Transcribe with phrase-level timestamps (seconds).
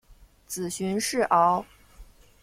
[0.47, 1.63] 子荀逝敖。